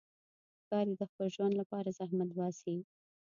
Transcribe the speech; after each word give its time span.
ښکاري 0.59 0.93
د 0.99 1.03
خپل 1.11 1.27
ژوند 1.35 1.53
لپاره 1.61 1.95
زحمت 1.97 2.29
باسي. 2.37 2.77